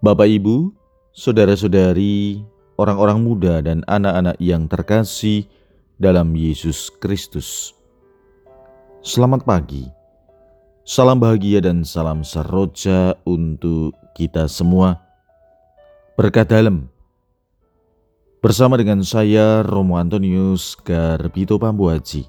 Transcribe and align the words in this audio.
Bapak 0.00 0.32
Ibu, 0.32 0.72
saudara-saudari, 1.12 2.40
orang-orang 2.80 3.20
muda 3.20 3.60
dan 3.60 3.84
anak-anak 3.84 4.40
yang 4.40 4.64
terkasih 4.64 5.44
dalam 6.00 6.32
Yesus 6.32 6.88
Kristus. 6.88 7.76
Selamat 9.04 9.44
pagi. 9.44 9.84
Salam 10.88 11.20
bahagia 11.20 11.60
dan 11.60 11.84
salam 11.84 12.24
seroja 12.24 13.12
untuk 13.28 13.92
kita 14.16 14.48
semua. 14.48 15.04
Berkat 16.16 16.48
dalam. 16.48 16.88
Bersama 18.40 18.80
dengan 18.80 19.04
saya 19.04 19.60
Romo 19.60 20.00
Antonius 20.00 20.80
Garbito 20.80 21.60
Pambuaji 21.60 22.24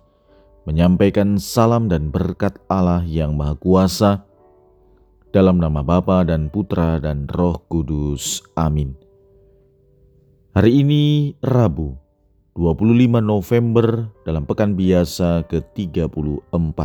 menyampaikan 0.67 1.39
salam 1.39 1.87
dan 1.87 2.11
berkat 2.11 2.59
Allah 2.67 2.99
yang 3.07 3.31
Maha 3.39 3.55
Kuasa 3.55 4.27
dalam 5.31 5.63
nama 5.63 5.79
Bapa 5.79 6.27
dan 6.27 6.51
Putra 6.51 6.99
dan 6.99 7.23
Roh 7.31 7.55
Kudus. 7.71 8.43
Amin. 8.59 8.99
Hari 10.51 10.83
ini 10.83 11.31
Rabu, 11.39 11.95
25 12.59 13.23
November 13.23 14.11
dalam 14.27 14.43
pekan 14.43 14.75
biasa 14.75 15.47
ke-34. 15.47 16.79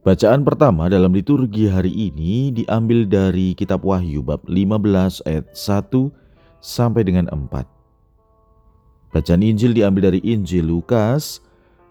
Bacaan 0.00 0.40
pertama 0.48 0.88
dalam 0.88 1.12
liturgi 1.12 1.68
hari 1.68 1.92
ini 1.92 2.48
diambil 2.56 3.04
dari 3.04 3.52
kitab 3.52 3.84
Wahyu 3.84 4.24
bab 4.24 4.40
15 4.48 5.28
ayat 5.28 5.52
1 5.52 5.92
sampai 6.64 7.04
dengan 7.04 7.28
4. 7.28 9.12
Bacaan 9.12 9.44
Injil 9.44 9.76
diambil 9.76 10.08
dari 10.08 10.24
Injil 10.24 10.64
Lukas 10.64 11.44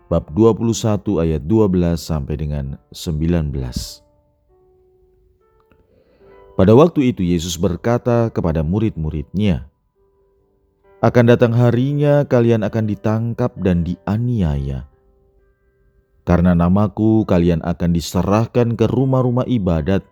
bab 0.10 0.26
21 0.34 1.22
ayat 1.22 1.46
12 1.46 2.02
sampai 2.02 2.34
dengan 2.34 2.82
19. 2.90 4.09
Pada 6.60 6.76
waktu 6.76 7.16
itu 7.16 7.24
Yesus 7.24 7.56
berkata 7.56 8.28
kepada 8.36 8.68
murid-muridnya, 8.68 9.72
"Akan 11.00 11.32
datang 11.32 11.56
harinya 11.56 12.28
kalian 12.28 12.68
akan 12.68 12.84
ditangkap 12.84 13.56
dan 13.64 13.88
dianiaya. 13.88 14.84
Karena 16.28 16.52
namaku 16.52 17.24
kalian 17.24 17.64
akan 17.64 17.96
diserahkan 17.96 18.76
ke 18.76 18.92
rumah-rumah 18.92 19.48
ibadat, 19.48 20.04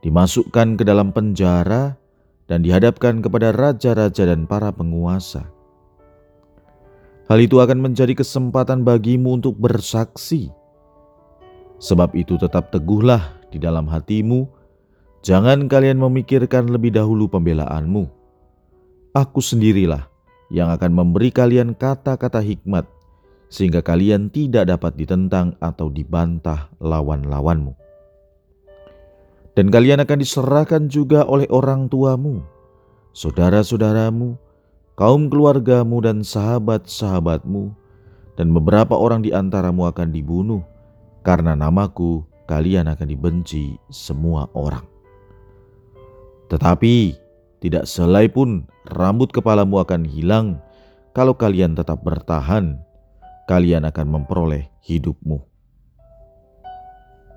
dimasukkan 0.00 0.80
ke 0.80 0.88
dalam 0.88 1.12
penjara, 1.12 2.00
dan 2.48 2.64
dihadapkan 2.64 3.20
kepada 3.20 3.52
raja-raja 3.52 4.24
dan 4.24 4.48
para 4.48 4.72
penguasa. 4.72 5.52
Hal 7.28 7.44
itu 7.44 7.60
akan 7.60 7.84
menjadi 7.84 8.16
kesempatan 8.16 8.88
bagimu 8.88 9.36
untuk 9.36 9.60
bersaksi. 9.60 10.48
Sebab 11.76 12.16
itu 12.16 12.40
tetap 12.40 12.72
teguhlah 12.72 13.36
di 13.52 13.60
dalam 13.60 13.84
hatimu, 13.84 14.48
Jangan 15.26 15.66
kalian 15.66 15.98
memikirkan 15.98 16.70
lebih 16.70 16.94
dahulu 16.94 17.26
pembelaanmu. 17.26 18.06
Aku 19.10 19.42
sendirilah 19.42 20.06
yang 20.54 20.70
akan 20.70 20.94
memberi 20.94 21.34
kalian 21.34 21.74
kata-kata 21.74 22.38
hikmat, 22.38 22.86
sehingga 23.50 23.82
kalian 23.82 24.30
tidak 24.30 24.70
dapat 24.70 24.94
ditentang 24.94 25.58
atau 25.58 25.90
dibantah 25.90 26.70
lawan-lawanmu. 26.78 27.74
Dan 29.58 29.66
kalian 29.66 29.98
akan 30.06 30.18
diserahkan 30.22 30.86
juga 30.86 31.26
oleh 31.26 31.50
orang 31.50 31.90
tuamu, 31.90 32.46
saudara-saudaramu, 33.10 34.38
kaum 34.94 35.26
keluargamu, 35.26 36.06
dan 36.06 36.22
sahabat-sahabatmu, 36.22 37.74
dan 38.38 38.54
beberapa 38.54 38.94
orang 38.94 39.26
di 39.26 39.34
antaramu 39.34 39.90
akan 39.90 40.14
dibunuh, 40.14 40.62
karena 41.26 41.58
namaku 41.58 42.22
kalian 42.46 42.86
akan 42.86 43.10
dibenci 43.10 43.74
semua 43.90 44.46
orang. 44.54 44.95
Tetapi 46.56 47.12
tidak 47.60 47.84
selai 47.84 48.32
pun 48.32 48.64
rambut 48.88 49.28
kepalamu 49.28 49.84
akan 49.84 50.08
hilang 50.08 50.56
kalau 51.12 51.36
kalian 51.36 51.76
tetap 51.76 52.00
bertahan, 52.00 52.80
kalian 53.44 53.84
akan 53.84 54.06
memperoleh 54.08 54.64
hidupmu. 54.80 55.36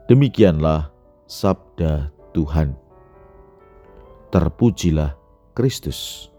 Demikianlah 0.08 0.88
sabda 1.28 2.16
Tuhan. 2.32 2.80
Terpujilah 4.32 5.20
Kristus. 5.52 6.32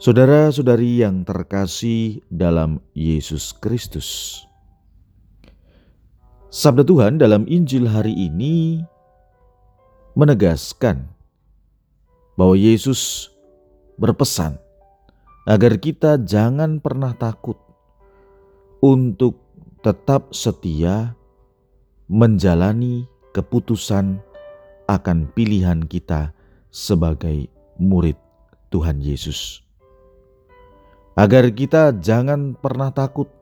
Saudara-saudari 0.00 1.04
yang 1.04 1.28
terkasih 1.28 2.24
dalam 2.32 2.80
Yesus 2.96 3.52
Kristus. 3.52 4.40
Sabda 6.48 6.80
Tuhan 6.80 7.20
dalam 7.20 7.44
Injil 7.44 7.84
hari 7.84 8.16
ini 8.16 8.80
menegaskan 10.20 11.08
bahwa 12.36 12.52
Yesus 12.52 13.32
berpesan 13.96 14.60
agar 15.48 15.80
kita 15.80 16.20
jangan 16.20 16.76
pernah 16.76 17.16
takut 17.16 17.56
untuk 18.84 19.40
tetap 19.80 20.36
setia 20.36 21.16
menjalani 22.12 23.08
keputusan 23.32 24.20
akan 24.92 25.32
pilihan 25.32 25.88
kita 25.88 26.36
sebagai 26.68 27.48
murid 27.80 28.20
Tuhan 28.68 29.00
Yesus. 29.00 29.64
Agar 31.16 31.48
kita 31.48 31.96
jangan 31.96 32.60
pernah 32.60 32.92
takut 32.92 33.32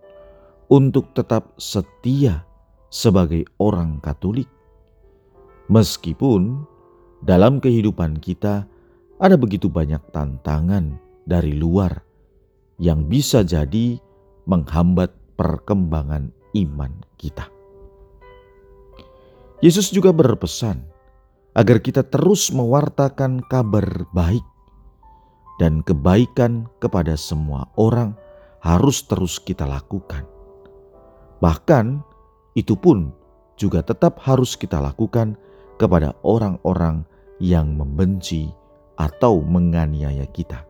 untuk 0.71 1.11
tetap 1.11 1.59
setia 1.59 2.47
sebagai 2.87 3.51
orang 3.59 3.99
Katolik 3.99 4.47
Meskipun 5.69 6.65
dalam 7.21 7.61
kehidupan 7.61 8.25
kita 8.25 8.65
ada 9.21 9.37
begitu 9.37 9.69
banyak 9.69 10.01
tantangan 10.17 10.97
dari 11.29 11.53
luar 11.53 12.01
yang 12.81 13.05
bisa 13.05 13.45
jadi 13.45 14.01
menghambat 14.49 15.13
perkembangan 15.37 16.33
iman 16.57 16.93
kita. 17.21 17.45
Yesus 19.61 19.93
juga 19.93 20.15
berpesan 20.15 20.81
agar 21.53 21.83
kita 21.83 22.07
terus 22.07 22.49
mewartakan 22.55 23.43
kabar 23.51 24.07
baik 24.15 24.47
dan 25.59 25.83
kebaikan 25.83 26.71
kepada 26.79 27.19
semua 27.19 27.67
orang 27.75 28.15
harus 28.63 29.03
terus 29.05 29.43
kita 29.43 29.67
lakukan. 29.67 30.23
Bahkan 31.43 32.01
itu 32.55 32.79
pun 32.79 33.11
juga 33.59 33.83
tetap 33.83 34.23
harus 34.23 34.55
kita 34.55 34.79
lakukan 34.79 35.35
kepada 35.79 36.13
orang-orang 36.27 37.07
yang 37.39 37.79
membenci 37.79 38.51
atau 38.99 39.41
menganiaya 39.41 40.27
kita. 40.35 40.67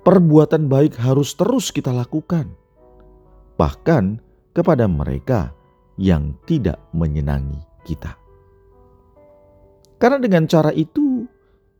Perbuatan 0.00 0.70
baik 0.70 0.96
harus 0.96 1.36
terus 1.36 1.68
kita 1.68 1.92
lakukan, 1.92 2.54
bahkan 3.60 4.22
kepada 4.56 4.88
mereka 4.88 5.52
yang 6.00 6.32
tidak 6.48 6.80
menyenangi 6.96 7.60
kita. 7.84 8.16
Karena 10.00 10.16
dengan 10.16 10.48
cara 10.48 10.72
itu 10.72 11.28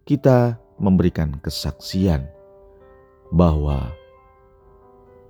kita 0.04 0.60
memberikan 0.76 1.40
kesaksian 1.40 2.28
bahwa 3.32 3.88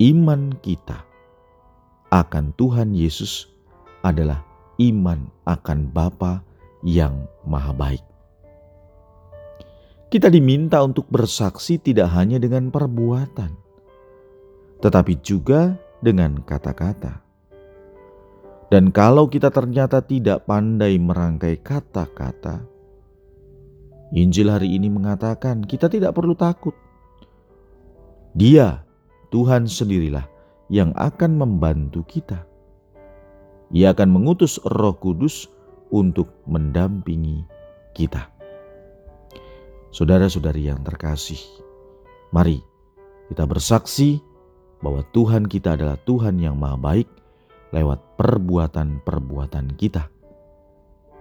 iman 0.03 0.51
kita 0.59 1.07
akan 2.11 2.51
Tuhan 2.59 2.91
Yesus 2.91 3.47
adalah 4.03 4.50
iman 4.81 5.29
akan 5.45 5.93
Bapa 5.93 6.41
yang 6.81 7.29
Maha 7.45 7.77
Baik. 7.77 8.05
Kita 10.11 10.27
diminta 10.27 10.83
untuk 10.83 11.07
bersaksi 11.07 11.79
tidak 11.79 12.11
hanya 12.11 12.43
dengan 12.43 12.73
perbuatan, 12.73 13.55
tetapi 14.83 15.23
juga 15.23 15.79
dengan 16.03 16.43
kata-kata. 16.43 17.23
Dan 18.71 18.91
kalau 18.91 19.31
kita 19.31 19.55
ternyata 19.55 20.03
tidak 20.03 20.51
pandai 20.51 20.99
merangkai 20.99 21.63
kata-kata, 21.63 22.67
Injil 24.11 24.51
hari 24.51 24.75
ini 24.75 24.91
mengatakan 24.91 25.63
kita 25.63 25.87
tidak 25.87 26.19
perlu 26.19 26.35
takut. 26.35 26.75
Dia, 28.35 28.83
Tuhan 29.31 29.71
sendirilah, 29.71 30.27
yang 30.67 30.91
akan 30.99 31.39
membantu 31.39 32.03
kita 32.03 32.50
ia 33.71 33.95
akan 33.95 34.11
mengutus 34.11 34.59
Roh 34.67 34.95
Kudus 34.99 35.47
untuk 35.95 36.31
mendampingi 36.47 37.47
kita. 37.95 38.31
Saudara-saudari 39.91 40.71
yang 40.71 40.83
terkasih, 40.87 41.39
mari 42.31 42.63
kita 43.31 43.47
bersaksi 43.47 44.23
bahwa 44.83 45.03
Tuhan 45.11 45.47
kita 45.47 45.75
adalah 45.75 45.99
Tuhan 46.03 46.39
yang 46.39 46.59
Maha 46.59 46.79
Baik 46.79 47.09
lewat 47.71 47.99
perbuatan-perbuatan 48.19 49.79
kita. 49.79 50.11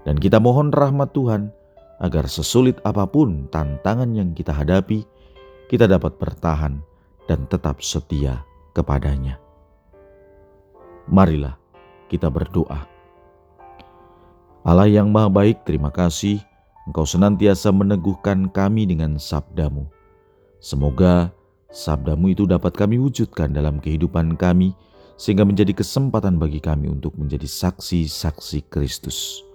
Dan 0.05 0.17
kita 0.17 0.41
mohon 0.41 0.73
rahmat 0.73 1.13
Tuhan 1.13 1.53
agar 2.01 2.25
sesulit 2.25 2.79
apa 2.87 3.05
pun 3.05 3.45
tantangan 3.51 4.09
yang 4.15 4.33
kita 4.33 4.55
hadapi, 4.55 5.05
kita 5.69 5.85
dapat 5.85 6.17
bertahan 6.17 6.81
dan 7.29 7.45
tetap 7.45 7.83
setia 7.85 8.41
kepadanya. 8.73 9.37
Marilah 11.09 11.58
kita 12.09 12.27
berdoa. 12.33 12.89
Allah 14.65 14.89
yang 14.89 15.13
maha 15.13 15.29
baik, 15.29 15.63
terima 15.63 15.93
kasih 15.93 16.41
Engkau 16.89 17.05
senantiasa 17.05 17.69
meneguhkan 17.69 18.49
kami 18.49 18.89
dengan 18.89 19.21
sabdamu. 19.21 19.85
Semoga 20.57 21.29
sabdamu 21.69 22.33
itu 22.33 22.49
dapat 22.49 22.73
kami 22.73 22.97
wujudkan 22.97 23.53
dalam 23.53 23.77
kehidupan 23.77 24.33
kami, 24.41 24.73
sehingga 25.13 25.45
menjadi 25.45 25.77
kesempatan 25.77 26.41
bagi 26.41 26.57
kami 26.57 26.89
untuk 26.89 27.13
menjadi 27.13 27.45
saksi-saksi 27.45 28.73
Kristus. 28.73 29.45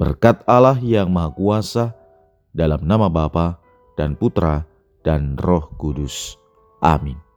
Berkat 0.00 0.40
Allah 0.48 0.80
yang 0.80 1.12
Maha 1.12 1.36
Kuasa, 1.36 1.92
dalam 2.56 2.80
nama 2.80 3.12
Bapa 3.12 3.60
dan 4.00 4.16
Putra 4.16 4.64
dan 5.04 5.36
Roh 5.36 5.68
Kudus. 5.76 6.40
Amin. 6.80 7.27